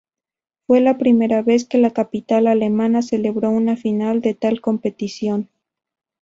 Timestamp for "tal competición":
4.33-5.47